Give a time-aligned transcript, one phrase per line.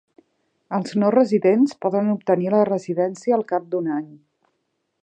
[0.77, 4.11] Els no residents poden obtenir la residència al cap d'un any.